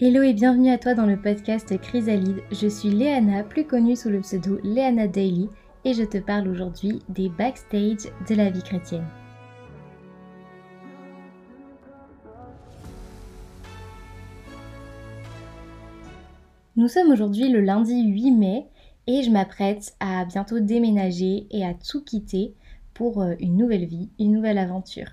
[0.00, 2.44] Hello et bienvenue à toi dans le podcast Chrysalide.
[2.52, 5.48] Je suis Léana, plus connue sous le pseudo Léana Daily,
[5.84, 9.08] et je te parle aujourd'hui des backstage de la vie chrétienne.
[16.76, 18.68] Nous sommes aujourd'hui le lundi 8 mai
[19.08, 22.54] et je m'apprête à bientôt déménager et à tout quitter
[22.94, 25.10] pour euh, une nouvelle vie, une nouvelle aventure.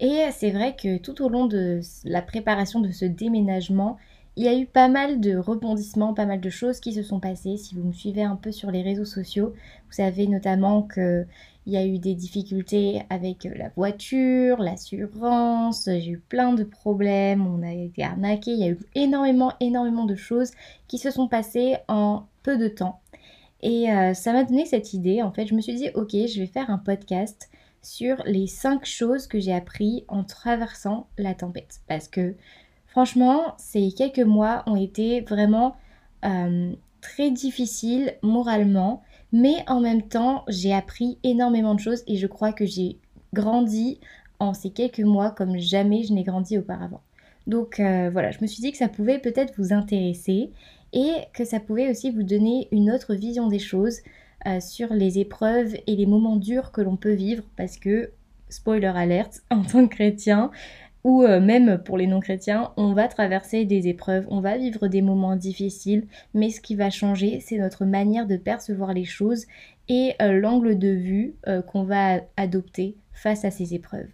[0.00, 3.98] Et c'est vrai que tout au long de la préparation de ce déménagement,
[4.36, 7.20] il y a eu pas mal de rebondissements, pas mal de choses qui se sont
[7.20, 7.58] passées.
[7.58, 9.52] Si vous me suivez un peu sur les réseaux sociaux,
[9.86, 11.26] vous savez notamment qu'il
[11.66, 17.62] y a eu des difficultés avec la voiture, l'assurance, j'ai eu plein de problèmes, on
[17.62, 20.52] a été arnaqué, il y a eu énormément, énormément de choses
[20.88, 23.00] qui se sont passées en peu de temps.
[23.60, 26.40] Et euh, ça m'a donné cette idée, en fait, je me suis dit, ok, je
[26.40, 27.48] vais faire un podcast
[27.82, 31.80] sur les 5 choses que j'ai appris en traversant la tempête.
[31.86, 32.34] Parce que
[32.92, 35.76] Franchement, ces quelques mois ont été vraiment
[36.26, 42.26] euh, très difficiles moralement, mais en même temps, j'ai appris énormément de choses et je
[42.26, 42.98] crois que j'ai
[43.32, 43.98] grandi
[44.40, 47.00] en ces quelques mois comme jamais je n'ai grandi auparavant.
[47.46, 50.50] Donc euh, voilà, je me suis dit que ça pouvait peut-être vous intéresser
[50.92, 54.00] et que ça pouvait aussi vous donner une autre vision des choses
[54.46, 58.10] euh, sur les épreuves et les moments durs que l'on peut vivre parce que,
[58.50, 60.50] spoiler alerte, en tant que chrétien,
[61.04, 65.02] ou euh, même pour les non-chrétiens, on va traverser des épreuves, on va vivre des
[65.02, 69.46] moments difficiles, mais ce qui va changer, c'est notre manière de percevoir les choses
[69.88, 74.08] et euh, l'angle de vue euh, qu'on va adopter face à ces épreuves.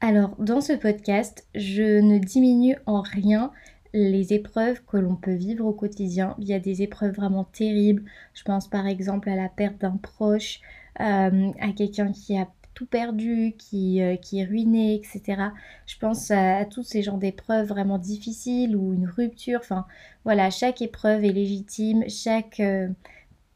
[0.00, 3.50] Alors, dans ce podcast, je ne diminue en rien
[3.92, 6.36] les épreuves que l'on peut vivre au quotidien.
[6.38, 8.04] Il y a des épreuves vraiment terribles.
[8.34, 10.60] Je pense par exemple à la perte d'un proche,
[10.98, 11.30] à
[11.74, 15.42] quelqu'un qui a tout perdu, qui, euh, est ruiné, etc.
[15.86, 19.60] Je pense à, tous ces genres d'épreuves vraiment difficiles ou une rupture.
[19.60, 19.86] Enfin,
[20.24, 22.88] voilà, chaque épreuve est légitime, chaque euh,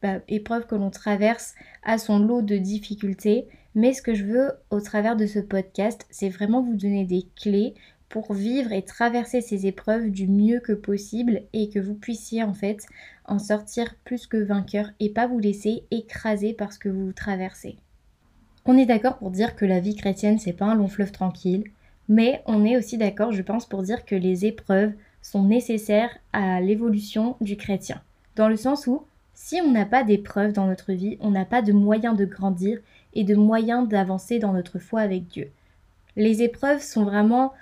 [0.01, 3.47] bah, épreuve que l'on traverse a son lot de difficultés.
[3.75, 7.27] Mais ce que je veux au travers de ce podcast, c'est vraiment vous donner des
[7.39, 7.75] clés
[8.09, 12.55] pour vivre et traverser ces épreuves du mieux que possible et que vous puissiez en
[12.55, 12.87] fait
[13.25, 17.77] en sortir plus que vainqueur et pas vous laisser écraser parce que vous traversez.
[18.65, 21.63] On est d'accord pour dire que la vie chrétienne, c'est pas un long fleuve tranquille,
[22.07, 26.61] mais on est aussi d'accord, je pense, pour dire que les épreuves sont nécessaires à
[26.61, 28.01] l'évolution du chrétien.
[28.35, 31.61] Dans le sens où, si on n'a pas d'épreuves dans notre vie, on n'a pas
[31.61, 32.79] de moyens de grandir
[33.13, 35.49] et de moyens d'avancer dans notre foi avec Dieu.
[36.15, 37.53] Les épreuves sont vraiment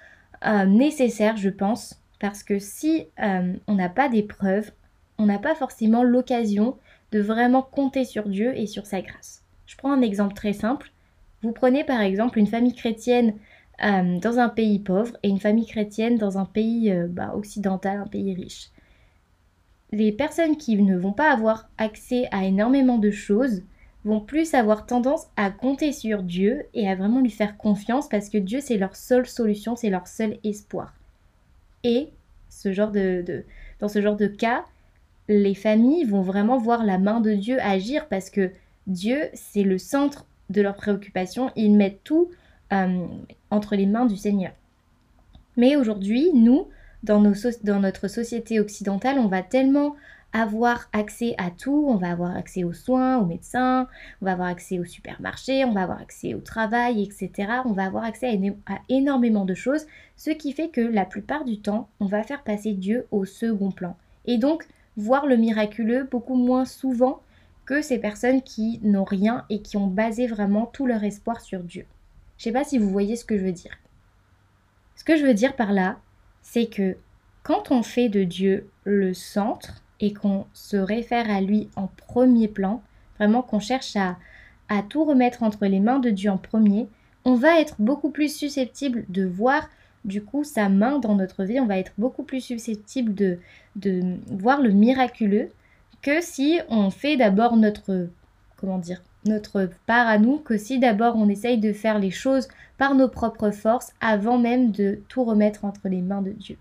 [0.46, 4.72] euh, nécessaires, je pense, parce que si euh, on n'a pas d'épreuves,
[5.18, 6.76] on n'a pas forcément l'occasion
[7.12, 9.44] de vraiment compter sur Dieu et sur sa grâce.
[9.70, 10.92] Je prends un exemple très simple.
[11.44, 13.36] Vous prenez par exemple une famille chrétienne
[13.86, 18.00] euh, dans un pays pauvre et une famille chrétienne dans un pays euh, bah, occidental,
[18.00, 18.72] un pays riche.
[19.92, 23.62] Les personnes qui ne vont pas avoir accès à énormément de choses
[24.06, 28.30] vont plus avoir tendance à compter sur Dieu et à vraiment lui faire confiance parce
[28.30, 30.96] que Dieu c'est leur seule solution, c'est leur seul espoir.
[31.84, 32.10] Et
[32.50, 33.46] ce genre de,
[33.80, 34.66] dans ce genre de cas,
[35.28, 38.52] les familles vont vraiment voir la main de Dieu agir parce que
[38.90, 41.52] Dieu, c'est le centre de leurs préoccupations.
[41.56, 42.30] Ils mettent tout
[42.74, 43.06] euh,
[43.52, 44.52] entre les mains du Seigneur.
[45.58, 46.68] Mais aujourd'hui, nous,
[47.04, 49.96] dans, notre société occidentale, on va tellement
[50.32, 53.88] avoir accès à tout, on va avoir accès aux soins, aux médecins,
[54.22, 57.52] on va avoir accès au supermarché, on va avoir accès au travail, etc.
[57.66, 59.86] On va avoir accès à, énormément de choses,
[60.18, 63.72] ce qui fait que la plupart du temps, on va faire passer Dieu au second
[63.72, 63.98] plan.
[64.26, 64.68] Et donc,
[64.98, 67.22] voir le miraculeux beaucoup moins souvent
[67.70, 71.60] que ces personnes qui n'ont rien et qui ont basé vraiment tout leur espoir sur
[71.60, 71.86] Dieu.
[72.40, 73.78] Je sais pas si vous voyez ce que je veux dire.
[74.96, 76.00] Ce que je veux dire par là,
[76.42, 76.98] c'est que
[77.44, 82.48] quand on fait de Dieu le centre et qu'on se réfère à lui en premier
[82.48, 82.82] plan,
[83.20, 84.18] vraiment qu'on cherche à,
[84.68, 86.88] à tout remettre entre les mains de Dieu en premier,
[87.24, 89.70] on va être beaucoup plus susceptible de voir
[90.06, 93.38] du coup sa main dans notre vie, on va être beaucoup plus susceptible de,
[93.76, 95.52] de voir le miraculeux
[96.02, 98.08] que si on fait d'abord notre
[98.58, 102.48] comment dire notre part à nous que si d'abord on essaye de faire les choses
[102.78, 106.58] par nos propres forces avant même de tout remettre entre les mains de Dieu.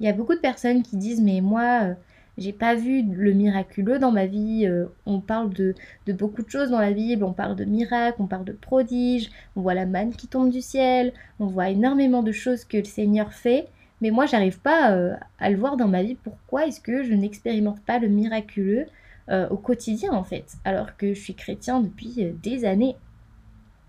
[0.00, 1.94] Il y a beaucoup de personnes qui disent mais moi euh,
[2.38, 5.74] j'ai pas vu le miraculeux dans ma vie, euh, on parle de,
[6.06, 9.30] de, beaucoup de choses dans la Bible, on parle de miracles, on parle de prodiges,
[9.56, 12.84] on voit la manne qui tombe du ciel, on voit énormément de choses que le
[12.84, 13.68] Seigneur fait,
[14.00, 16.16] mais moi, j'arrive pas euh, à le voir dans ma vie.
[16.16, 18.86] Pourquoi est-ce que je n'expérimente pas le miraculeux
[19.28, 22.96] euh, au quotidien, en fait, alors que je suis chrétien depuis euh, des années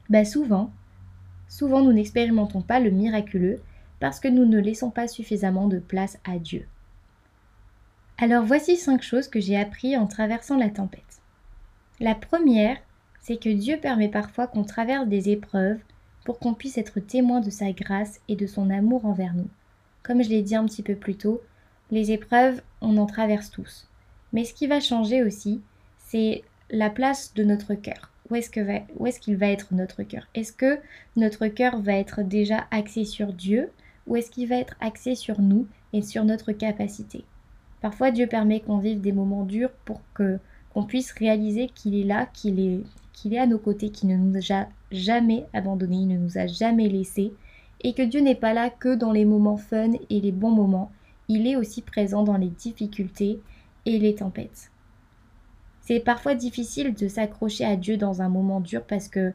[0.10, 0.72] Bah souvent,
[1.48, 3.60] souvent nous n'expérimentons pas le miraculeux
[4.00, 6.66] parce que nous ne laissons pas suffisamment de place à Dieu.
[8.18, 11.22] Alors voici cinq choses que j'ai appris en traversant la tempête.
[12.00, 12.78] La première,
[13.22, 15.80] c'est que Dieu permet parfois qu'on traverse des épreuves
[16.26, 19.50] pour qu'on puisse être témoin de sa grâce et de son amour envers nous.
[20.08, 21.42] Comme je l'ai dit un petit peu plus tôt,
[21.92, 23.90] les épreuves, on en traverse tous.
[24.32, 25.60] Mais ce qui va changer aussi,
[26.00, 28.10] c'est la place de notre cœur.
[28.30, 30.28] Où est-ce qu'il va, être notre cœur?
[30.34, 30.80] Est-ce que
[31.18, 33.70] notre cœur va être déjà axé sur Dieu?
[34.06, 37.26] Ou est-ce qu'il va être axé sur nous et sur notre capacité?
[37.82, 40.40] Parfois Dieu permet qu'on vive des moments durs pour que
[40.74, 42.82] qu'on puisse réaliser qu'il est là, qu'il est,
[43.12, 46.48] qu'il est à nos côtés, qu'il ne nous a jamais abandonnés, il ne nous a
[46.48, 47.34] jamais laissés
[47.82, 50.92] et que Dieu n'est pas là que dans les moments fun et les bons moments,
[51.28, 53.40] il est aussi présent dans les difficultés
[53.86, 54.72] et les tempêtes.
[55.82, 59.34] C'est parfois difficile de s'accrocher à Dieu dans un moment dur parce que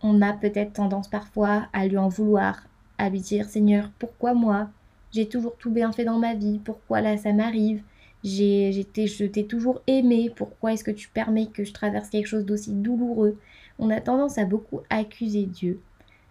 [0.00, 2.68] on a peut-être tendance parfois à lui en vouloir,
[2.98, 4.70] à lui dire Seigneur, pourquoi moi?
[5.10, 7.82] J'ai toujours tout bien fait dans ma vie, pourquoi là ça m'arrive?
[8.22, 12.26] J'ai, j'étais, je t'ai toujours aimé, pourquoi est-ce que tu permets que je traverse quelque
[12.26, 13.38] chose d'aussi douloureux?
[13.78, 15.80] On a tendance à beaucoup accuser Dieu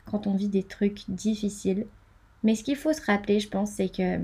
[0.10, 1.86] quand on vit des trucs difficiles.
[2.44, 4.20] Mais ce qu'il faut se rappeler, je pense, c'est que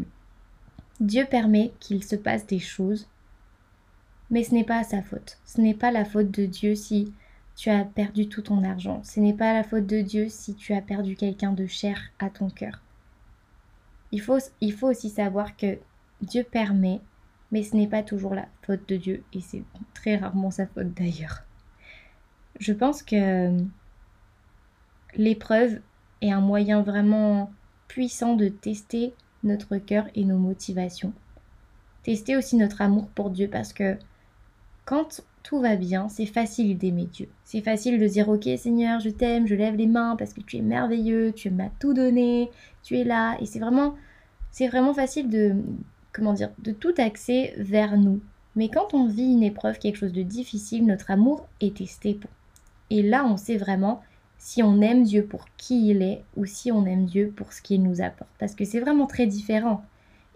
[0.99, 3.07] Dieu permet qu'il se passe des choses,
[4.29, 5.39] mais ce n'est pas sa faute.
[5.45, 7.13] Ce n'est pas la faute de Dieu si
[7.55, 9.01] tu as perdu tout ton argent.
[9.03, 12.29] Ce n'est pas la faute de Dieu si tu as perdu quelqu'un de cher à
[12.29, 12.81] ton cœur.
[14.11, 15.77] Il faut, il faut aussi savoir que
[16.21, 17.01] Dieu permet
[17.53, 19.61] mais ce n'est pas toujours la faute de Dieu et c'est
[19.93, 21.43] très rarement sa faute d'ailleurs.
[22.59, 23.55] Je pense que
[25.15, 25.79] l'épreuve
[26.21, 27.51] est un moyen vraiment
[27.87, 29.13] puissant de tester
[29.43, 31.13] notre cœur et nos motivations.
[32.03, 33.97] Tester aussi notre amour pour Dieu parce que
[34.85, 37.29] quand tout va bien, c'est facile d'aimer Dieu.
[37.43, 40.57] C'est facile de dire ok Seigneur, je t'aime, je lève les mains parce que tu
[40.57, 42.49] es merveilleux, tu m'as tout donné,
[42.81, 43.95] tu es là et c'est vraiment
[44.51, 45.55] c'est vraiment facile de
[46.13, 48.21] comment dire, de tout axer vers nous.
[48.55, 52.19] Mais quand on vit une épreuve, quelque chose de difficile, notre amour est testé.
[52.91, 54.01] Et là, on sait vraiment
[54.43, 57.61] si on aime Dieu pour qui il est ou si on aime Dieu pour ce
[57.61, 58.29] qu'il nous apporte.
[58.39, 59.85] Parce que c'est vraiment très différent.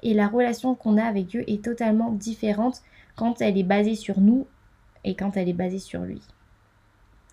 [0.01, 2.81] Et la relation qu'on a avec Dieu est totalement différente
[3.17, 4.47] quand elle est basée sur nous
[5.03, 6.21] et quand elle est basée sur lui.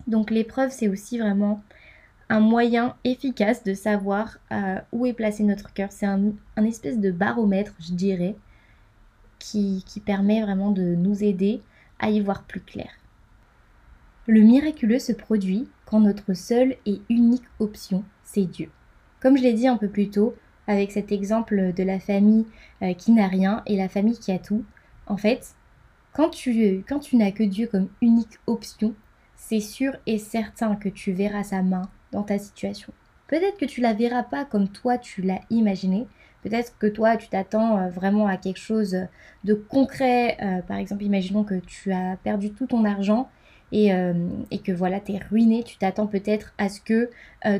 [0.07, 1.63] Donc l'épreuve, c'est aussi vraiment
[2.27, 5.93] un moyen efficace de savoir euh, où est placé notre cœur.
[5.93, 8.35] C'est un, espèce de baromètre, je dirais,
[9.39, 11.61] qui, qui permet vraiment de nous aider
[11.99, 12.89] à y voir plus clair.
[14.27, 18.71] Le miraculeux se produit quand notre seule et unique option, c'est Dieu.
[19.21, 20.35] Comme je l'ai dit un peu plus tôt,
[20.65, 22.45] avec cet exemple de la famille
[22.81, 24.65] euh, qui n'a rien et la famille qui a tout,
[25.05, 25.53] en fait,
[26.11, 28.95] quand tu, quand tu n'as que Dieu comme unique option,
[29.35, 32.93] c'est sûr et certain que tu verras sa main, dans ta situation.
[33.27, 36.07] Peut-être que tu la verras pas comme toi tu l'as imaginé.
[36.41, 38.97] Peut-être que toi tu t'attends euh, vraiment à quelque chose
[39.43, 40.37] de concret.
[40.41, 43.29] Euh, par exemple, imaginons que tu as perdu tout ton argent
[43.71, 44.13] et, euh,
[44.51, 45.63] et que voilà, tu es ruiné.
[45.63, 47.09] Tu t'attends peut-être à ce que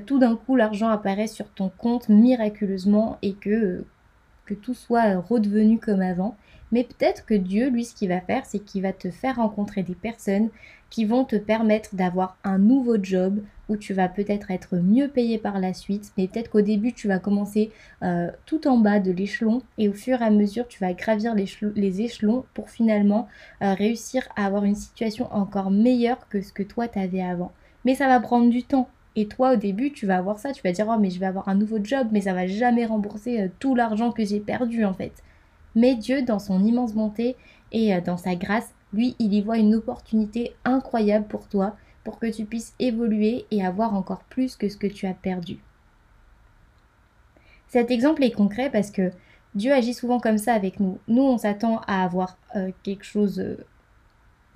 [0.06, 3.84] tout d'un coup l'argent apparaisse sur ton compte miraculeusement et que,
[4.46, 6.36] que tout soit redevenu comme avant.
[6.72, 9.84] Mais peut-être que Dieu, lui, ce qu'il va faire, c'est qu'il va te faire rencontrer
[9.84, 10.50] des personnes
[10.90, 15.38] qui vont te permettre d'avoir un nouveau job où tu vas peut-être être mieux payé
[15.38, 16.12] par la suite.
[16.18, 17.72] Mais peut-être qu'au début, tu vas commencer
[18.04, 21.34] euh, tout en bas de l'échelon et au fur et à mesure, tu vas gravir
[21.36, 23.28] les échelons pour finalement
[23.62, 27.52] euh, réussir à avoir une situation encore meilleure que ce que toi, tu avais avant.
[27.84, 28.88] Mais ça va prendre du temps.
[29.16, 31.26] Et toi, au début, tu vas avoir ça, tu vas dire, oh, mais je vais
[31.26, 34.84] avoir un nouveau job, mais ça va jamais rembourser euh, tout l'argent que j'ai perdu,
[34.84, 35.14] en fait.
[35.76, 37.36] Mais Dieu, dans son immense bonté
[37.72, 42.20] et euh, dans sa grâce, lui, il y voit une opportunité incroyable pour toi, pour
[42.20, 45.58] que tu puisses évoluer et avoir encore plus que ce que tu as perdu.
[47.68, 49.12] Cet exemple est concret parce que
[49.56, 51.00] Dieu agit souvent comme ça avec nous.
[51.08, 53.58] Nous, on s'attend à avoir euh, quelque chose euh,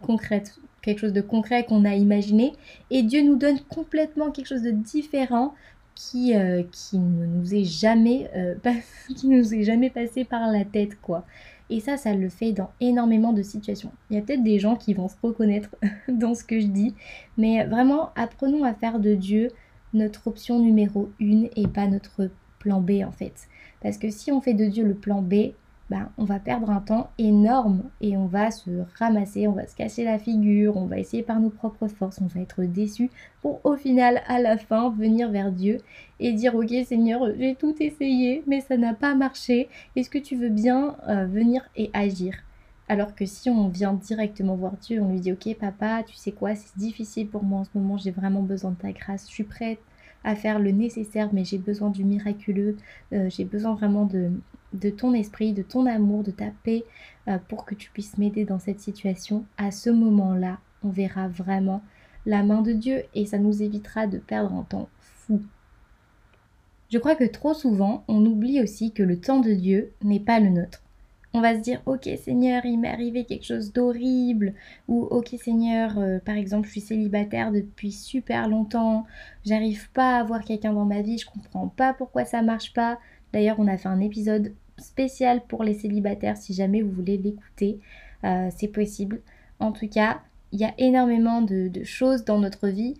[0.01, 0.43] concret,
[0.81, 2.53] quelque chose de concret qu'on a imaginé,
[2.91, 5.53] et Dieu nous donne complètement quelque chose de différent
[5.99, 8.55] qui, euh, qui ne nous est jamais euh,
[9.25, 11.25] nous est jamais passé par la tête quoi.
[11.69, 13.91] Et ça, ça le fait dans énormément de situations.
[14.09, 15.75] Il y a peut-être des gens qui vont se reconnaître
[16.07, 16.95] dans ce que je dis,
[17.37, 19.49] mais vraiment apprenons à faire de Dieu
[19.93, 23.49] notre option numéro une et pas notre plan B en fait.
[23.81, 25.51] Parce que si on fait de Dieu le plan B,
[25.89, 28.69] bah, on va perdre un temps énorme et on va se
[28.99, 32.27] ramasser, on va se casser la figure, on va essayer par nos propres forces, on
[32.27, 33.09] va être déçu
[33.41, 35.79] pour au final, à la fin, venir vers Dieu
[36.19, 39.67] et dire Ok Seigneur, j'ai tout essayé, mais ça n'a pas marché.
[39.95, 42.35] Est-ce que tu veux bien euh, venir et agir?
[42.87, 46.31] Alors que si on vient directement voir Dieu, on lui dit Ok papa, tu sais
[46.31, 49.33] quoi, c'est difficile pour moi en ce moment, j'ai vraiment besoin de ta grâce, je
[49.33, 49.79] suis prête
[50.23, 52.77] à faire le nécessaire, mais j'ai besoin du miraculeux,
[53.13, 54.31] euh, j'ai besoin vraiment de,
[54.73, 56.83] de ton esprit, de ton amour, de ta paix
[57.27, 59.45] euh, pour que tu puisses m'aider dans cette situation.
[59.57, 61.81] À ce moment-là, on verra vraiment
[62.25, 65.41] la main de Dieu et ça nous évitera de perdre un temps fou.
[66.91, 70.39] Je crois que trop souvent, on oublie aussi que le temps de Dieu n'est pas
[70.39, 70.81] le nôtre
[71.33, 74.53] on va se dire ok Seigneur il m'est arrivé quelque chose d'horrible
[74.87, 79.05] ou ok Seigneur euh, par exemple je suis célibataire depuis super longtemps
[79.45, 82.99] j'arrive pas à avoir quelqu'un dans ma vie je comprends pas pourquoi ça marche pas
[83.33, 87.79] d'ailleurs on a fait un épisode spécial pour les célibataires si jamais vous voulez l'écouter.
[88.23, 89.21] Euh, c'est possible.
[89.59, 90.21] En tout cas
[90.51, 92.95] il y a énormément de, choses dans notre vie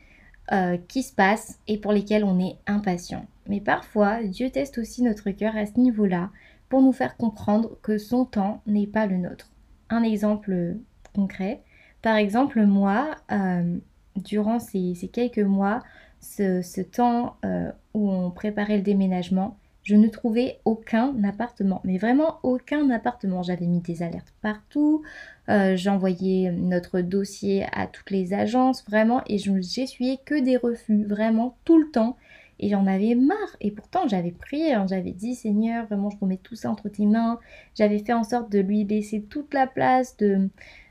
[0.52, 3.26] euh, qui se passent et pour lesquelles on est impatient.
[3.48, 6.30] Mais parfois Dieu teste aussi notre cœur à ce niveau là
[6.70, 9.50] pour nous faire comprendre que son temps n'est pas le nôtre.
[9.90, 10.78] Un exemple
[11.16, 11.64] concret,
[12.02, 13.78] par exemple moi, euh,
[14.16, 15.82] durant ces, quelques mois,
[16.22, 22.40] ce, temps euh, où on préparait le déménagement, je ne trouvais aucun appartement, mais vraiment
[22.44, 23.44] aucun appartement.
[23.44, 25.04] J'avais mis des alertes partout,
[25.50, 31.06] euh, j'envoyais notre dossier à toutes les agences, vraiment, et je n'essuyais que des refus,
[31.06, 32.18] vraiment tout le temps.
[32.60, 33.56] Et j'en avais marre.
[33.62, 34.86] Et pourtant, j'avais prié, hein.
[34.88, 37.40] j'avais dit Seigneur, vraiment, je remets tout ça entre tes mains.
[37.76, 40.50] J'avais fait en sorte de lui laisser toute la place, de,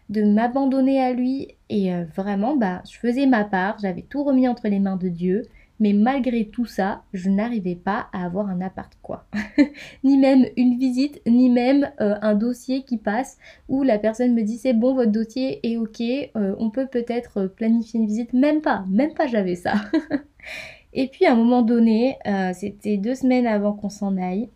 [0.08, 1.48] de m'abandonner à lui.
[1.68, 5.08] Et euh, vraiment, bah, je faisais ma part, j'avais tout remis entre les mains de
[5.08, 5.42] Dieu.
[5.80, 9.26] Mais malgré tout ça, je n'arrivais pas à avoir un appart quoi.
[10.04, 14.42] ni même une visite, ni même euh, un dossier qui passe où la personne me
[14.42, 18.32] dit c'est bon, votre dossier est ok, euh, on peut peut-être planifier une visite.
[18.32, 19.74] Même pas, même pas j'avais ça.
[20.94, 24.48] Et puis à un moment donné, euh, c'était deux semaines avant qu'on s'en aille,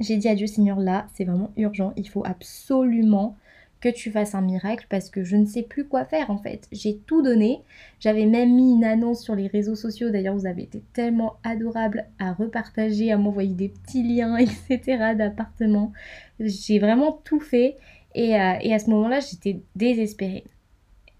[0.00, 3.36] j'ai dit à Dieu Seigneur là, c'est vraiment urgent, il faut absolument
[3.82, 6.68] que tu fasses un miracle parce que je ne sais plus quoi faire en fait.
[6.70, 7.62] J'ai tout donné.
[7.98, 10.08] J'avais même mis une annonce sur les réseaux sociaux.
[10.10, 14.36] D'ailleurs, vous avez été tellement adorable à repartager, à m'envoyer des petits liens,
[14.70, 15.14] etc.
[15.18, 15.92] d'appartements.
[16.38, 17.76] J'ai vraiment tout fait.
[18.14, 20.44] Et, euh, et à ce moment-là, j'étais désespérée.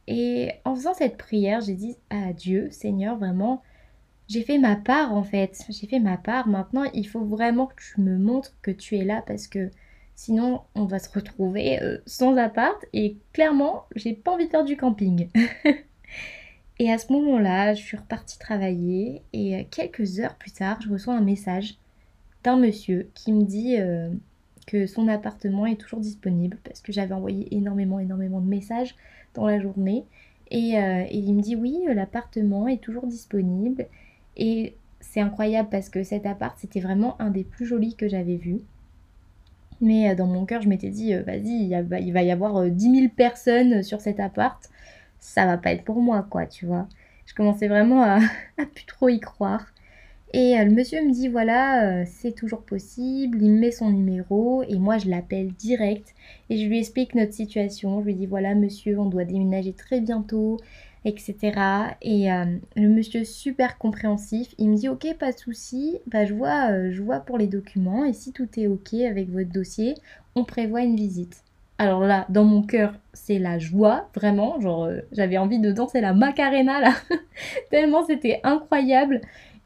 [0.06, 3.62] Et en faisant cette prière, j'ai dit à Dieu, Seigneur, vraiment,
[4.28, 5.64] j'ai fait ma part en fait.
[5.68, 6.46] J'ai fait ma part.
[6.46, 9.70] Maintenant, il faut vraiment que tu me montres que tu es là parce que
[10.14, 12.84] sinon, on va se retrouver euh, sans appart.
[12.92, 15.28] Et clairement, j'ai pas envie de faire du camping.
[16.78, 19.22] et à ce moment-là, je suis repartie travailler.
[19.32, 21.76] Et euh, quelques heures plus tard, je reçois un message
[22.44, 24.10] d'un monsieur qui me dit euh,
[24.66, 28.94] que son appartement est toujours disponible parce que j'avais envoyé énormément, énormément de messages
[29.34, 30.04] dans la journée.
[30.50, 30.74] Et,
[31.10, 33.86] il me dit oui, l'appartement est toujours disponible
[34.36, 38.36] et c'est incroyable parce que cet appart, c'était vraiment un des plus jolis que j'avais
[38.36, 38.60] vu.
[39.82, 42.88] Mais euh, dans mon cœur, je m'étais dit, euh, vas-y, il, va y avoir 10
[42.88, 44.70] euh, 000 personnes sur cet appart.
[45.18, 46.88] Ça va pas être pour moi, quoi, tu vois.
[47.26, 48.16] Je commençais vraiment à,
[48.58, 49.66] à plus trop y croire.
[50.34, 53.42] Et le monsieur me dit, voilà, c'est toujours possible.
[53.42, 56.14] Il me met son numéro et moi, je l'appelle direct.
[56.48, 58.00] Et je lui explique notre situation.
[58.00, 60.56] Je lui dis, voilà, monsieur, on doit déménager très bientôt
[61.04, 61.96] etc.
[62.00, 62.44] Et euh,
[62.76, 66.90] le monsieur super compréhensif, il me dit ok pas de souci, bah je vois, euh,
[66.92, 69.94] je vois pour les documents et si tout est ok avec votre dossier,
[70.34, 71.42] on prévoit une visite.
[71.78, 76.00] Alors là, dans mon cœur, c'est la joie, vraiment, genre euh, j'avais envie de danser
[76.00, 76.94] la Macarena là,
[77.70, 79.20] tellement c'était incroyable.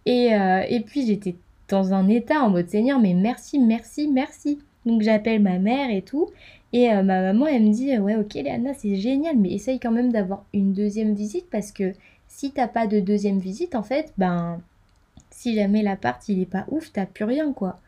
[0.06, 0.28] Et,
[0.68, 1.34] et puis j'étais
[1.68, 4.60] dans un état en mode Seigneur, mais merci, merci, merci.
[4.86, 6.30] Donc j'appelle ma mère et tout.
[6.72, 9.90] Et euh, ma maman, elle me dit Ouais, ok, Léana, c'est génial, mais essaye quand
[9.92, 11.92] même d'avoir une deuxième visite parce que
[12.28, 14.60] si t'as pas de deuxième visite, en fait, ben,
[15.30, 17.78] si jamais l'appart il est pas ouf, t'as plus rien quoi.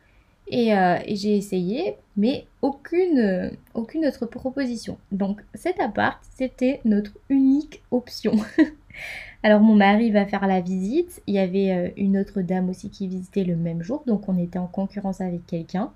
[0.50, 4.98] Et, euh, j'ai essayé, mais aucune, aucune autre proposition.
[5.12, 8.32] Donc cet appart, c'était notre unique option.
[9.42, 11.22] Alors mon mari va faire la visite.
[11.26, 14.38] Il y avait euh, une autre dame aussi qui visitait le même jour, donc on
[14.38, 15.92] était en concurrence avec quelqu'un.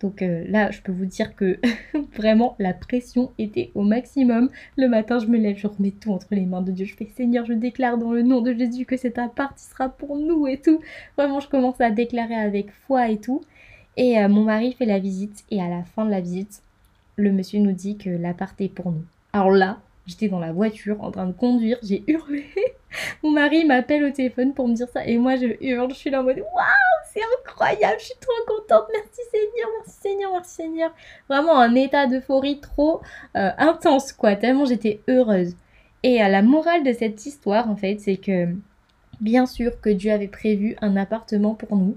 [0.00, 1.58] Donc euh, là, je peux vous dire que
[2.16, 4.50] vraiment la pression était au maximum.
[4.76, 6.84] Le matin, je me lève, je remets tout entre les mains de Dieu.
[6.84, 10.16] Je fais Seigneur, je déclare dans le nom de Jésus que cet appart sera pour
[10.16, 10.80] nous et tout.
[11.16, 13.42] Vraiment, je commence à déclarer avec foi et tout.
[13.96, 16.62] Et euh, mon mari fait la visite et à la fin de la visite,
[17.16, 19.04] le monsieur nous dit que l'appart est pour nous.
[19.32, 22.44] Alors là, j'étais dans la voiture en train de conduire, j'ai hurlé.
[23.22, 26.10] Mon mari m'appelle au téléphone pour me dire ça et moi je hurle, je suis
[26.10, 30.54] là en mode waouh, c'est incroyable, je suis trop contente, merci Seigneur, merci Seigneur, merci
[30.54, 30.94] Seigneur.
[31.28, 33.00] Vraiment un état d'euphorie trop
[33.36, 35.54] euh, intense quoi, tellement j'étais heureuse.
[36.02, 38.48] Et à la morale de cette histoire en fait, c'est que
[39.20, 41.96] bien sûr que Dieu avait prévu un appartement pour nous,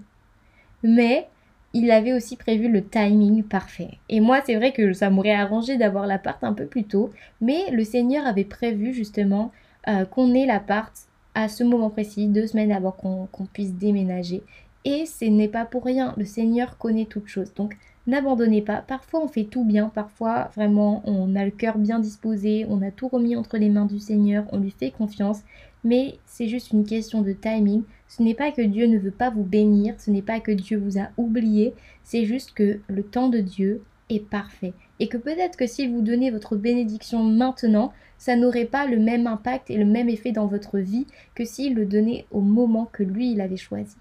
[0.84, 1.28] mais
[1.74, 4.00] il avait aussi prévu le timing parfait.
[4.10, 7.70] Et moi, c'est vrai que ça m'aurait arrangé d'avoir l'appart un peu plus tôt, mais
[7.72, 9.52] le Seigneur avait prévu justement
[9.88, 10.94] euh, qu'on ait l'appart
[11.36, 14.44] à ce moment précis, deux semaines avant qu'on puisse déménager.
[14.86, 17.54] Et ce n'est pas pour rien, le Seigneur connaît toutes choses.
[17.54, 18.78] Donc n'abandonnez pas.
[18.78, 22.92] Parfois on fait tout bien, parfois vraiment on a le cœur bien disposé, on a
[22.92, 25.42] tout remis entre les mains du Seigneur, on lui fait confiance.
[25.84, 27.84] Mais c'est juste une question de timing.
[28.08, 30.78] Ce n'est pas que Dieu ne veut pas vous bénir, ce n'est pas que Dieu
[30.78, 33.84] vous a oublié, c'est juste que le temps de Dieu
[34.18, 34.74] parfait.
[35.00, 39.28] Et que peut-être que si vous donnez votre bénédiction maintenant, ça n'aurait pas le même
[39.28, 43.04] impact et le même effet dans votre vie que s'il le donnait au moment que
[43.04, 43.96] lui, il avait choisi.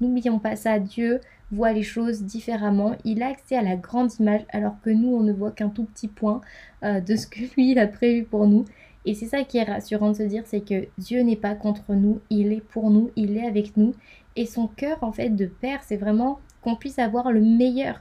[0.00, 4.42] N'oublions pas ça, Dieu voit les choses différemment, il a accès à la grande image
[4.50, 6.40] alors que nous, on ne voit qu'un tout petit point
[6.84, 8.64] euh, de ce que lui, il a prévu pour nous.
[9.04, 11.94] Et c'est ça qui est rassurant de se dire, c'est que Dieu n'est pas contre
[11.94, 13.94] nous, il est pour nous, il est avec nous.
[14.36, 18.00] Et son cœur, en fait, de père, c'est vraiment qu'on puisse avoir le meilleur.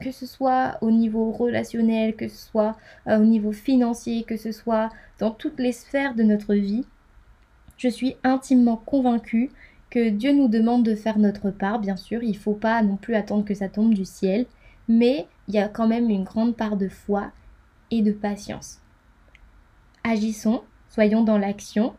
[0.00, 2.76] Que ce soit au niveau relationnel, que ce soit
[3.08, 6.84] euh, au niveau financier, que ce soit dans toutes les sphères de notre vie,
[7.76, 9.50] je suis intimement convaincue
[9.90, 12.96] que Dieu nous demande de faire notre part, bien sûr, il ne faut pas non
[12.96, 14.46] plus attendre que ça tombe du ciel,
[14.88, 17.32] mais il y a quand même une grande part de foi
[17.90, 18.80] et de patience.
[20.04, 21.94] Agissons, soyons dans l'action,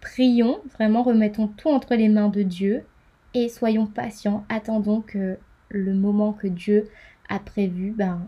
[0.00, 2.84] prions, vraiment remettons tout entre les mains de Dieu
[3.32, 6.88] et soyons patients, attendons que le moment que Dieu
[7.28, 8.26] a prévu ben,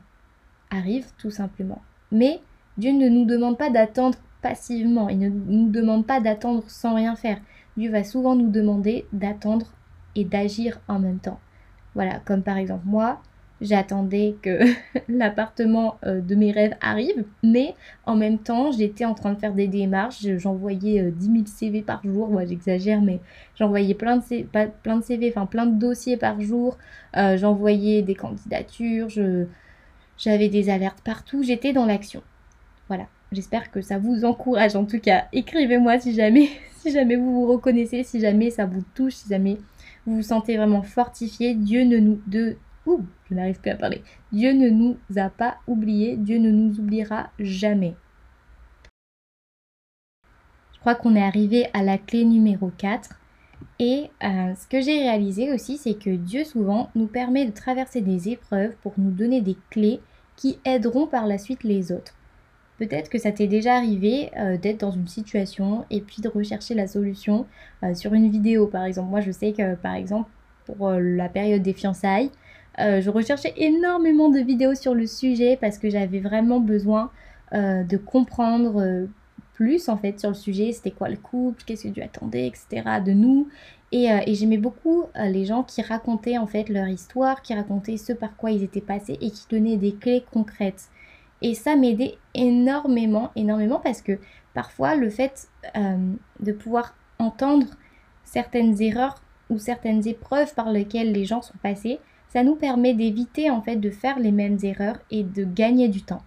[0.71, 1.83] arrive tout simplement.
[2.12, 2.40] Mais
[2.78, 7.16] Dieu ne nous demande pas d'attendre passivement, il ne nous demande pas d'attendre sans rien
[7.16, 7.38] faire.
[7.76, 9.66] Dieu va souvent nous demander d'attendre
[10.14, 11.40] et d'agir en même temps.
[11.95, 13.23] Voilà, comme par exemple moi,
[13.60, 14.60] j'attendais que
[15.08, 19.54] l'appartement euh, de mes rêves arrive, mais en même temps, j'étais en train de faire
[19.54, 23.20] des démarches, j'envoyais 10 000 CV par jour, moi j'exagère, mais
[23.54, 26.76] j'envoyais plein de, CV, de CV, enfin plein de dossiers par jour,
[27.16, 29.08] euh, j'envoyais des candidatures,
[30.18, 32.22] j'avais des alertes partout, j'étais dans l'action.
[32.88, 33.06] Voilà.
[33.32, 34.76] J'espère que ça vous encourage.
[34.76, 38.84] En tout cas, écrivez-moi si jamais, si jamais vous vous reconnaissez, si jamais ça vous
[38.94, 39.58] touche, si jamais
[40.06, 41.54] vous vous sentez vraiment fortifié.
[41.54, 42.20] Dieu ne nous
[42.87, 44.02] Ouh, je n'arrive plus à parler.
[44.33, 46.16] Dieu ne nous a pas oubliés.
[46.16, 47.95] Dieu ne nous oubliera jamais.
[50.75, 53.10] Je crois qu'on est arrivé à la clé numéro 4.
[53.80, 58.00] Et euh, ce que j'ai réalisé aussi, c'est que Dieu souvent nous permet de traverser
[58.00, 60.00] des épreuves pour nous donner des clés
[60.37, 62.15] qui aideront par la suite les autres.
[62.78, 66.75] Peut-être que ça t'est déjà arrivé euh, d'être dans une situation et puis de rechercher
[66.75, 67.47] la solution
[67.82, 69.10] euh, sur une vidéo par exemple.
[69.10, 70.28] Moi je sais que par exemple
[70.67, 72.30] pour la période des fiançailles,
[72.78, 77.10] je recherchais énormément de vidéos sur le sujet parce que j'avais vraiment besoin
[77.52, 79.08] de comprendre
[79.54, 80.73] plus en fait sur le sujet.
[80.73, 83.00] C'était quoi le couple, qu'est-ce que Dieu attendait, etc.
[83.04, 83.49] de nous.
[83.93, 88.12] Et, et j'aimais beaucoup les gens qui racontaient en fait leur histoire, qui racontaient ce
[88.12, 90.91] par quoi ils étaient passés et qui donnaient des clés concrètes.
[91.43, 94.19] Et ça m'aidait énormément, énormément parce que
[94.54, 97.67] parfois le fait euh, de pouvoir entendre
[98.25, 103.50] certaines erreurs ou certaines épreuves par lesquelles les gens sont passés, ça nous permet d'éviter
[103.50, 106.23] en fait de faire les mêmes erreurs et de gagner du temps.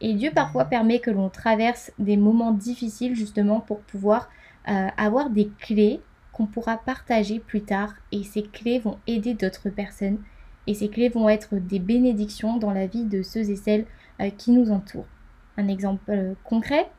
[0.00, 4.28] Et Dieu parfois permet que l'on traverse des moments difficiles justement pour pouvoir
[4.68, 6.00] euh, avoir des clés
[6.32, 10.18] qu'on pourra partager plus tard et ces clés vont aider d'autres personnes
[10.66, 13.86] et ces clés vont être des bénédictions dans la vie de ceux et celles
[14.20, 15.06] euh, qui nous entourent.
[15.56, 16.90] Un exemple euh, concret,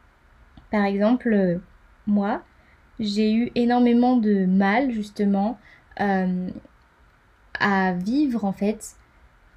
[0.72, 1.60] par exemple,
[2.08, 2.42] moi,
[3.00, 5.58] j'ai eu énormément de mal justement
[7.60, 8.96] à vivre en fait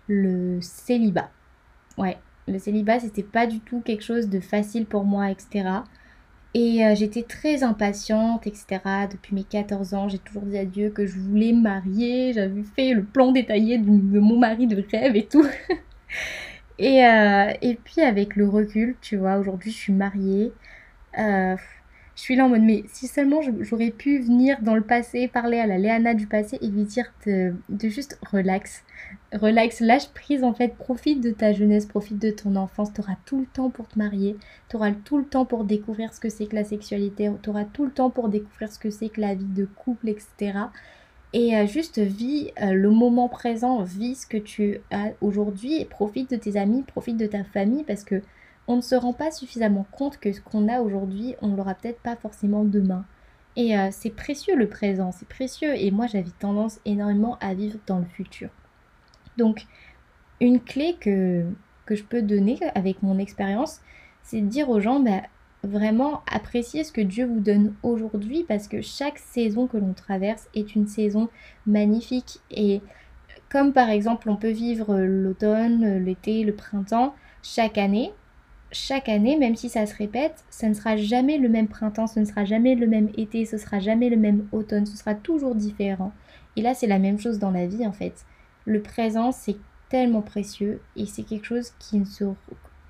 [0.09, 1.31] le célibat.
[1.97, 5.69] Ouais, le célibat c'était pas du tout quelque chose de facile pour moi, etc.
[6.55, 8.81] Et j'étais très impatiente, etc.
[9.13, 12.33] Depuis mes 14 ans, j'ai toujours dit à Dieu que je voulais marier.
[12.33, 15.47] J'avais fait le plan détaillé de mon mari de rêve et tout.
[16.79, 20.53] Et, euh, et puis avec le recul, tu vois, aujourd'hui je suis mariée.
[21.19, 21.57] Euh,
[22.19, 25.61] je suis là en mode, mais si seulement j'aurais pu venir dans le passé, parler
[25.61, 28.83] à la Léana du passé et lui dire de, de, juste relax.
[29.33, 32.93] Relax, lâche prise en fait, profite de ta jeunesse, profite de ton enfance.
[32.93, 34.37] Tu auras tout le temps pour te marier,
[34.69, 37.65] tu auras tout le temps pour découvrir ce que c'est que la sexualité, tu auras
[37.65, 40.59] tout le temps pour découvrir ce que c'est que la vie de couple, etc.
[41.33, 45.85] Et euh, juste vis euh, le moment présent, vis ce que tu as aujourd'hui et
[45.85, 48.23] profite de tes amis, profite de ta famille parce que
[48.69, 51.75] on ne se rend pas suffisamment compte que ce qu'on a aujourd'hui, on ne l'aura
[51.75, 53.05] peut-être pas forcément demain.
[53.57, 55.75] Et euh, c'est précieux le présent, c'est précieux.
[55.75, 58.51] Et moi j'avais tendance énormément à vivre dans le futur.
[59.39, 59.67] Donc
[60.41, 61.45] une clé que,
[61.91, 63.81] je peux donner avec mon expérience,
[64.23, 65.23] c'est de dire aux gens, bah,
[65.65, 70.47] vraiment apprécier ce que Dieu vous donne aujourd'hui parce que chaque saison que l'on traverse
[70.55, 71.31] est une saison
[71.67, 72.81] magnifique et
[73.51, 78.13] comme par exemple on peut vivre l'automne, l'été, le printemps chaque année,
[78.71, 82.21] chaque année, même si ça se répète, ça ne sera jamais le même printemps, ce
[82.21, 85.55] ne sera jamais le même été, ce sera jamais le même automne, ce sera toujours
[85.55, 86.13] différent.
[86.57, 88.25] Et là, c'est la même chose dans la vie en fait.
[88.65, 89.57] Le présent, c'est
[89.89, 92.25] tellement précieux et c'est quelque chose qui ne, se,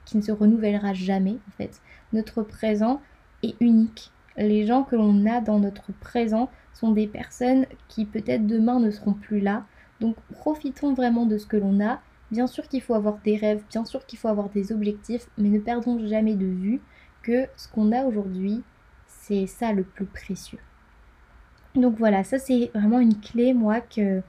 [0.05, 1.81] qui ne se renouvellera jamais en fait.
[2.13, 3.01] Notre présent
[3.43, 4.11] est unique.
[4.37, 8.91] Les gens que l'on a dans notre présent sont des personnes qui peut-être demain ne
[8.91, 9.65] seront plus là.
[10.01, 13.63] Donc profitons vraiment de ce que l'on a Bien sûr qu'il faut avoir des rêves,
[13.71, 16.81] bien sûr qu'il faut avoir des objectifs, mais ne perdons jamais de vue
[17.23, 18.63] que ce qu'on a aujourd'hui,
[19.07, 20.59] c'est ça le plus précieux.
[21.75, 24.23] Donc voilà, ça c'est vraiment une clé, moi, que,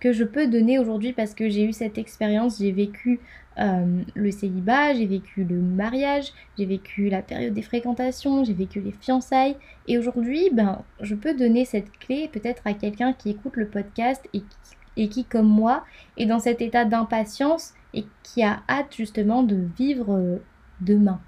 [0.00, 3.20] que je peux donner aujourd'hui parce que j'ai eu cette expérience, j'ai vécu
[3.58, 8.80] euh, le célibat, j'ai vécu le mariage, j'ai vécu la période des fréquentations, j'ai vécu
[8.80, 9.56] les fiançailles.
[9.86, 14.26] Et aujourd'hui, ben, je peux donner cette clé peut-être à quelqu'un qui écoute le podcast
[14.32, 15.84] et qui et qui, comme moi,
[16.16, 20.38] est dans cet état d'impatience et qui a hâte justement de vivre euh,
[20.80, 21.20] demain.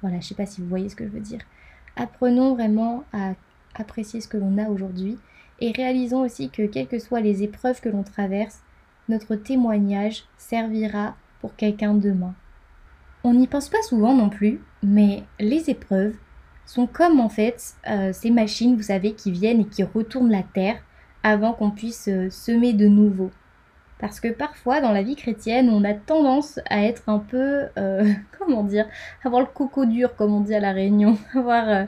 [0.00, 1.40] Voilà, je ne sais pas si vous voyez ce que je veux dire.
[1.96, 3.32] Apprenons vraiment à
[3.74, 5.18] apprécier ce que l'on a aujourd'hui
[5.60, 8.60] et réalisons aussi que quelles que soient les épreuves que l'on traverse,
[9.08, 12.34] notre témoignage servira pour quelqu'un demain.
[13.24, 16.16] On n'y pense pas souvent non plus, mais les épreuves
[16.66, 20.42] sont comme en fait euh, ces machines, vous savez, qui viennent et qui retournent la
[20.42, 20.82] terre
[21.22, 23.30] avant qu'on puisse euh, semer de nouveau.
[23.98, 28.12] Parce que parfois dans la vie chrétienne, on a tendance à être un peu, euh,
[28.38, 28.86] comment dire,
[29.24, 31.84] avoir le coco dur, comme on dit à la Réunion, avoir euh,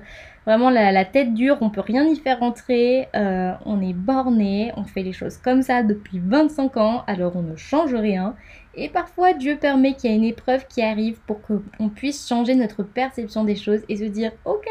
[0.46, 5.02] vraiment la, tête dure, on peut rien y faire entrer, on est borné, on fait
[5.02, 8.36] les choses comme ça depuis 25 ans, alors on ne change rien.
[8.74, 12.54] Et parfois Dieu permet qu'il y ait une épreuve qui arrive pour qu'on puisse changer
[12.54, 14.66] notre perception des choses et se dire, ok,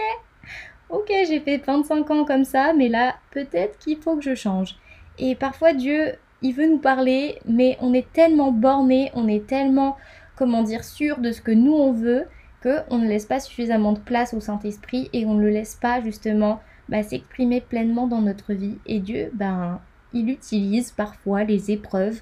[0.94, 4.76] ok, j'ai fait 25 ans comme ça, mais là, peut-être qu'il faut que je change.
[5.18, 9.98] Et parfois, Dieu, il veut nous parler, mais on est tellement borné, on est tellement,
[10.36, 12.26] comment dire, sûr de ce que nous on veut,
[12.62, 16.00] qu'on ne laisse pas suffisamment de place au Saint-Esprit et on ne le laisse pas
[16.02, 18.78] justement bah, s'exprimer pleinement dans notre vie.
[18.86, 19.82] Et Dieu, ben,
[20.14, 22.22] il utilise parfois les épreuves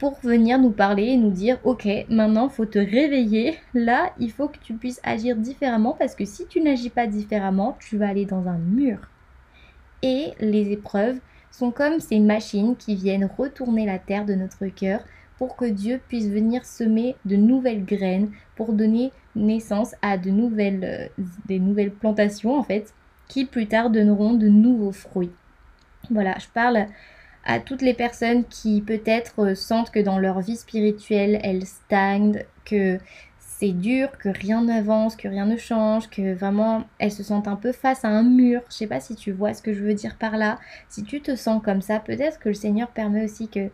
[0.00, 3.58] pour venir nous parler et nous dire ok maintenant faut te réveiller.
[3.74, 7.76] Là il faut que tu puisses agir différemment parce que si tu n'agis pas différemment
[7.78, 8.98] tu vas aller dans un mur.
[10.02, 15.00] Et les épreuves sont comme ces machines qui viennent retourner la terre de notre cœur
[15.36, 21.10] pour que Dieu puisse venir semer de nouvelles graines pour donner naissance à de nouvelles
[21.18, 22.94] euh, des nouvelles plantations en fait
[23.28, 25.32] qui plus tard donneront de nouveaux fruits.
[26.10, 26.86] Voilà je parle
[27.44, 32.44] à toutes les personnes qui peut-être euh, sentent que dans leur vie spirituelle, elles stagnent,
[32.64, 32.98] que
[33.38, 37.56] c'est dur, que rien n'avance, que rien ne change, que vraiment elles se sentent un
[37.56, 38.62] peu face à un mur.
[38.70, 40.58] Je sais pas si tu vois ce que je veux dire par là.
[40.88, 43.70] Si tu te sens comme ça, peut-être que le Seigneur permet aussi que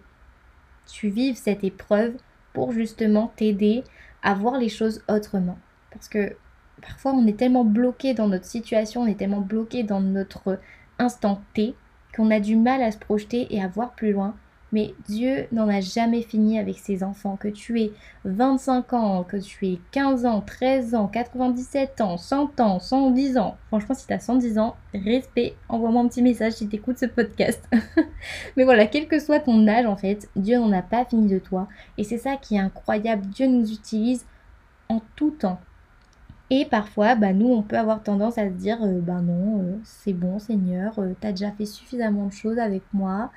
[0.87, 2.15] tu vives cette épreuve
[2.53, 3.85] pour justement t'aider
[4.23, 5.59] à voir les choses autrement.
[5.93, 6.37] Parce que
[6.83, 10.59] parfois on est tellement bloqué dans notre situation, on est tellement bloqué dans notre
[10.99, 11.75] instant T
[12.17, 14.35] qu'on a du mal à se projeter et à voir plus loin.
[14.73, 17.37] Mais Dieu n'en a jamais fini avec ses enfants.
[17.37, 17.93] Que tu aies
[18.25, 23.57] 25 ans, que tu aies 15 ans, 13 ans, 97 ans, 100 ans, 110 ans.
[23.69, 27.07] Franchement, si tu as 110 ans, respect, envoie-moi un petit message si tu écoutes ce
[27.07, 27.65] podcast.
[28.57, 31.39] Mais voilà, quel que soit ton âge, en fait, Dieu n'en a pas fini de
[31.39, 31.69] toi.
[31.97, 33.27] Et c'est ça qui est incroyable.
[33.27, 34.27] Dieu nous utilise
[34.89, 35.61] en tout temps.
[36.51, 40.13] Et parfois, bah, nous, on peut avoir tendance à se dire, bah non, euh, c'est
[40.13, 43.33] bon Seigneur, euh, t'as déjà fait suffisamment de choses avec moi.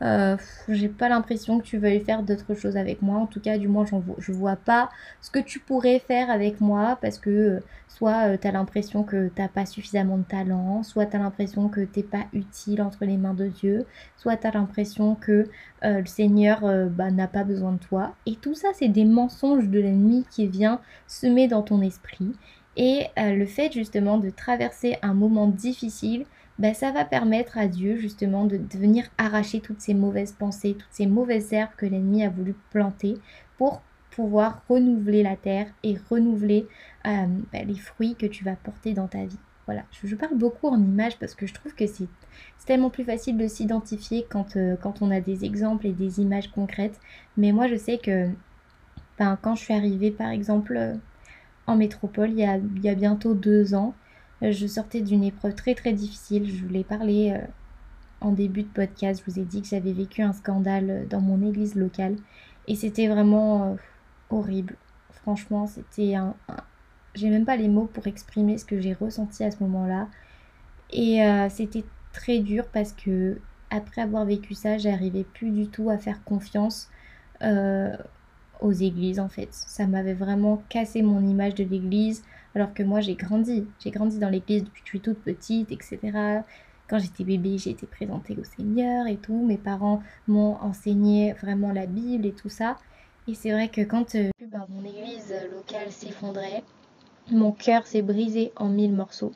[0.00, 3.18] J'ai pas l'impression que tu veuilles faire d'autres choses avec moi.
[3.18, 3.84] En tout cas, du moins,
[4.18, 8.52] je vois pas ce que tu pourrais faire avec moi parce que soit tu as
[8.52, 12.82] l'impression que t'as pas suffisamment de talent, soit tu as l'impression que t'es pas utile
[12.82, 15.48] entre les mains de Dieu, soit tu as l'impression que
[15.82, 18.14] le Seigneur bah, n'a pas besoin de toi.
[18.26, 22.32] Et tout ça, c'est des mensonges de l'ennemi qui vient semer dans ton esprit.
[22.78, 26.24] Et euh, le fait justement de traverser un moment difficile,
[26.58, 30.92] ben, ça va permettre à Dieu justement de, venir arracher toutes ces mauvaises pensées, toutes
[30.92, 33.14] ces mauvaises herbes que l'ennemi a voulu planter
[33.56, 36.66] pour pouvoir renouveler la terre et renouveler
[37.06, 39.38] euh, ben, les fruits que tu vas porter dans ta vie.
[39.66, 42.08] Voilà, je, parle beaucoup en images parce que je trouve que c'est
[42.66, 46.50] tellement plus facile de s'identifier quand, euh, quand on a des exemples et des images
[46.50, 46.98] concrètes.
[47.36, 48.28] Mais moi je sais que
[49.18, 50.98] ben, quand je suis arrivée par exemple
[51.68, 53.94] en métropole il y a, bientôt deux ans.
[54.42, 56.48] Euh, je sortais d'une épreuve très très difficile.
[56.50, 57.46] Je voulais parler euh,
[58.20, 59.22] en début de podcast.
[59.24, 62.16] Je vous ai dit que j'avais vécu un scandale euh, dans mon église locale.
[62.66, 63.76] Et c'était vraiment
[64.30, 64.76] horrible.
[65.10, 66.34] Franchement, c'était un,
[67.14, 70.08] J'ai même pas les mots pour exprimer ce que j'ai ressenti à ce moment-là.
[70.90, 71.20] Et
[71.50, 76.22] c'était très dur parce que après avoir vécu ça, j'arrivais plus du tout à faire
[76.24, 76.90] confiance
[78.60, 79.48] aux églises en fait.
[79.50, 82.22] Ça m'avait vraiment cassé mon image de l'église,
[82.58, 83.66] alors que moi j'ai grandi.
[83.78, 86.42] J'ai grandi dans l'église depuis que je suis toute petite, etc.
[86.88, 89.46] Quand j'étais bébé, j'ai été présentée au Seigneur et tout.
[89.46, 92.76] Mes parents m'ont enseigné vraiment la Bible et tout ça.
[93.28, 96.64] Et c'est vrai que quand euh, ben, mon église locale s'effondrait,
[97.30, 99.32] mon cœur s'est brisé en mille morceaux.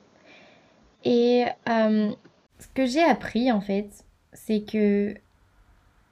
[1.05, 2.11] Et euh,
[2.59, 5.15] ce que j'ai appris en fait, c'est que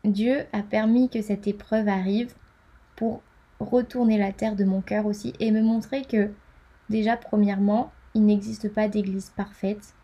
[0.05, 2.35] Dieu a permis que cette épreuve arrive
[2.95, 3.23] pour
[3.59, 6.31] retourner la terre de mon cœur aussi et me montrer que
[6.91, 9.95] déjà premièrement, il n'existe pas d'église parfaite.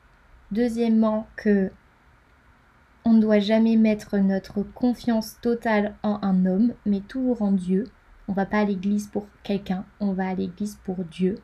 [0.53, 1.70] Deuxièmement, que
[3.05, 7.85] on ne doit jamais mettre notre confiance totale en un homme, mais toujours en Dieu.
[8.29, 11.38] On va pas à l'église pour quelqu'un, on va à l'église pour Dieu.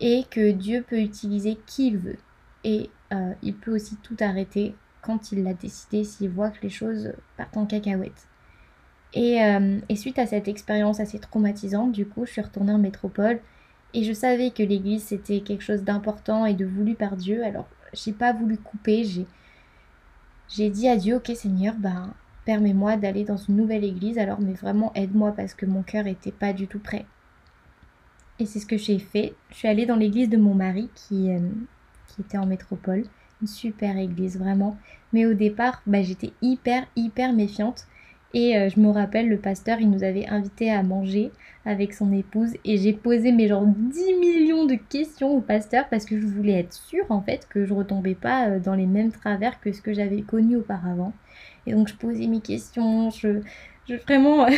[0.00, 2.18] Et que Dieu peut utiliser qui il veut.
[2.64, 6.70] Et euh, il peut aussi tout arrêter quand il l'a décidé, s'il voit que les
[6.70, 8.26] choses partent en cacahuète.
[9.14, 12.78] Et, euh, et suite à cette expérience assez traumatisante, du coup, je suis retournée en
[12.78, 13.40] métropole
[13.94, 17.44] et je savais que l'église c'était quelque chose d'important et de voulu par Dieu.
[17.44, 19.04] Alors, j'ai pas voulu couper,
[20.48, 22.12] j'ai dit à Dieu, ok Seigneur, ben,
[22.44, 26.32] permets-moi d'aller dans une nouvelle église, alors mais vraiment aide-moi parce que mon cœur n'était
[26.32, 27.06] pas du tout prêt.
[28.38, 29.34] Et c'est ce que j'ai fait.
[29.50, 31.40] Je suis allée dans l'église de mon mari qui, euh,
[32.20, 33.04] était en métropole.
[33.40, 34.76] Une super église, vraiment.
[35.12, 37.86] Mais au départ, bah, j'étais hyper, hyper méfiante.
[38.34, 41.30] Et euh, je me rappelle, le pasteur, il nous avait invités à manger
[41.64, 42.54] avec son épouse.
[42.64, 46.58] Et j'ai posé mes genre 10 millions de questions au pasteur parce que je voulais
[46.60, 49.80] être sûre en fait que je retombais pas euh, dans les mêmes travers que ce
[49.80, 51.12] que j'avais connu auparavant.
[51.66, 53.10] Et donc je posais mes questions.
[53.10, 53.40] Je,
[54.06, 54.46] vraiment.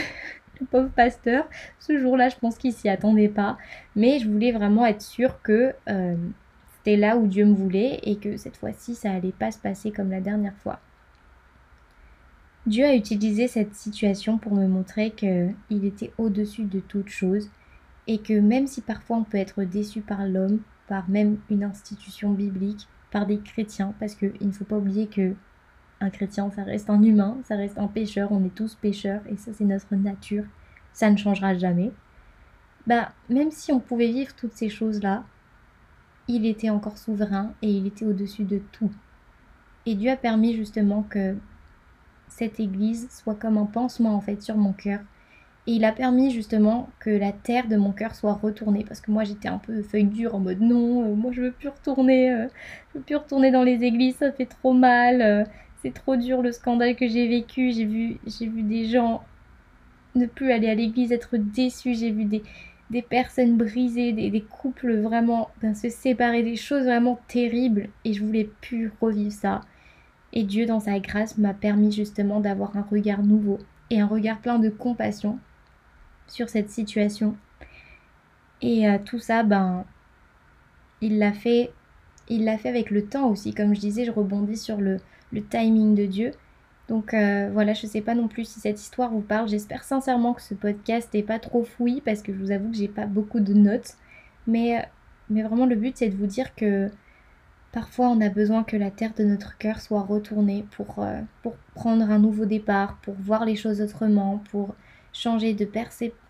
[0.60, 3.56] le pauvre pasteur, ce jour-là, je pense qu'il s'y attendait pas.
[3.96, 6.16] Mais je voulais vraiment être sûre que euh,
[6.76, 9.90] c'était là où Dieu me voulait et que cette fois-ci, ça allait pas se passer
[9.90, 10.78] comme la dernière fois.
[12.66, 17.48] Dieu a utilisé cette situation pour me montrer qu'il était au-dessus de toute chose
[18.06, 22.32] et que même si parfois on peut être déçu par l'homme, par même une institution
[22.32, 25.34] biblique, par des chrétiens, parce qu'il ne faut pas oublier que
[26.02, 29.36] un chrétien, ça reste un humain, ça reste un pécheur, on est tous pécheurs et
[29.36, 30.44] ça c'est notre nature,
[30.92, 31.92] ça ne changera jamais.
[32.86, 35.24] Bah, même si on pouvait vivre toutes ces choses-là,
[36.28, 38.90] il était encore souverain et il était au-dessus de tout.
[39.86, 41.36] Et Dieu a permis justement que
[42.30, 45.00] cette église soit comme un pansement en fait sur mon cœur.
[45.66, 49.10] Et il a permis justement que la terre de mon cœur soit retournée parce que
[49.10, 52.32] moi j'étais un peu feuille dure en mode non, euh, moi je veux plus retourner,
[52.32, 52.46] euh,
[52.92, 55.44] je veux plus retourner dans les églises, ça fait trop mal, euh,
[55.82, 59.22] c'est trop dur le scandale que j'ai vécu, j'ai vu, j'ai vu des gens
[60.14, 62.42] ne plus aller à l'église, être déçus, j'ai vu des,
[63.02, 68.90] personnes brisées, des, couples vraiment se séparer, des choses vraiment terribles et je voulais plus
[69.00, 69.60] revivre ça.
[70.32, 73.58] Et Dieu, dans sa grâce, m'a permis justement d'avoir un regard nouveau
[73.90, 75.38] et un regard plein de compassion
[76.28, 77.36] sur cette situation.
[78.62, 79.84] Et euh, tout ça, ben,
[81.00, 81.72] il l'a fait,
[82.28, 83.54] il l'a fait avec le temps aussi.
[83.54, 84.98] Comme je disais, je rebondis sur le,
[85.32, 86.32] le timing de Dieu.
[86.88, 89.48] Donc euh, voilà, je ne sais pas non plus si cette histoire vous parle.
[89.48, 92.76] J'espère sincèrement que ce podcast n'est pas trop fouillis parce que je vous avoue que
[92.76, 93.94] j'ai pas beaucoup de notes.
[94.46, 94.84] Mais,
[95.28, 96.90] mais vraiment, le but, c'est de vous dire que
[97.72, 101.20] Parfois, on a besoin que la terre de notre cœur soit retournée pour, euh,
[101.74, 104.74] prendre un nouveau départ, pour voir les choses autrement, pour
[105.12, 105.64] changer de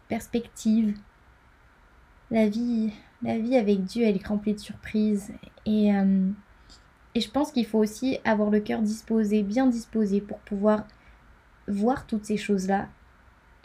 [0.08, 0.94] perspective.
[2.30, 5.32] La vie, la vie avec Dieu, elle est remplie de surprises.
[5.64, 6.30] Et, euh,
[7.14, 10.84] et je pense qu'il faut aussi avoir le cœur disposé, bien disposé, pour pouvoir
[11.68, 12.88] voir toutes ces choses-là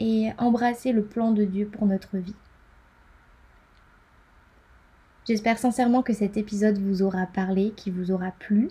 [0.00, 2.34] et embrasser le plan de Dieu pour notre vie.
[5.26, 8.68] J'espère sincèrement que cet épisode vous aura parlé, qu'il vous aura plu.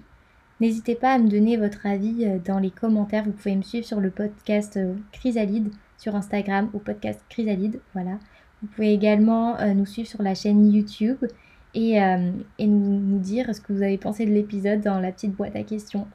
[0.61, 3.25] N'hésitez pas à me donner votre avis euh, dans les commentaires.
[3.25, 7.81] Vous pouvez me suivre sur le podcast euh, Chrysalide sur Instagram ou podcast Chrysalide.
[7.91, 8.19] Voilà.
[8.61, 11.25] Vous pouvez également euh, nous suivre sur la chaîne YouTube
[11.73, 11.99] et,
[12.59, 16.07] nous, dire ce que vous avez pensé de l'épisode dans la petite boîte à questions.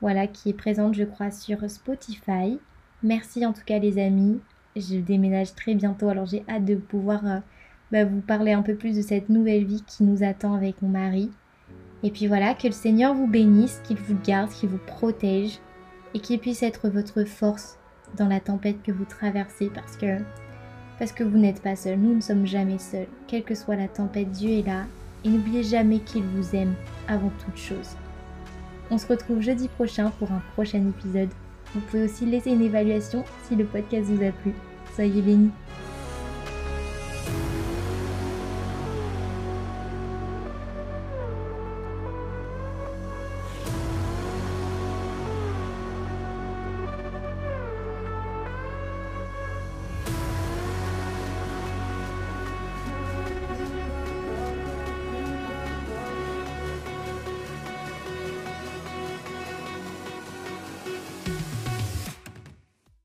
[0.00, 2.60] Voilà, qui est présente, je crois, sur Spotify.
[3.02, 4.38] Merci en tout cas, les amis.
[4.76, 7.42] Je déménage très bientôt, alors j'ai hâte de pouvoir
[7.92, 10.88] bah, vous parler un peu plus de cette nouvelle vie qui nous attend avec mon
[10.88, 11.30] mari.
[12.02, 15.58] Et puis voilà, que le Seigneur vous bénisse, qu'il vous garde, qu'il vous protège
[16.14, 17.78] et qu'il puisse être votre force
[18.16, 20.18] dans la tempête que vous traversez parce que
[20.98, 23.06] parce que vous n'êtes pas seul, nous ne sommes jamais seuls.
[23.26, 24.84] Quelle que soit la tempête, Dieu est là
[25.24, 26.74] et n'oubliez jamais qu'il vous aime
[27.08, 27.96] avant toute chose.
[28.90, 31.30] On se retrouve jeudi prochain pour un prochain épisode.
[31.74, 34.52] Vous pouvez aussi laisser une évaluation si le podcast vous a plu.
[34.94, 35.50] Soyez bénis.